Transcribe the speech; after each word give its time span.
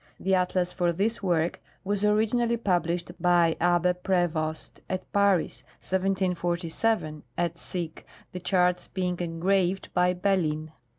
The 0.19 0.33
atlas 0.33 0.73
for 0.73 0.91
this 0.91 1.21
work 1.21 1.61
was 1.83 2.03
originally 2.03 2.57
published 2.57 3.11
by 3.21 3.55
Abbe 3.61 3.93
Prevost 4.01 4.79
at 4.89 5.05
Paris, 5.13 5.61
1747, 5.75 7.21
et 7.37 7.59
seq., 7.59 8.03
the 8.31 8.39
charts 8.39 8.87
being 8.87 9.17
engraved 9.19 9.89
by 9.93 10.15
Bellin. 10.15 10.71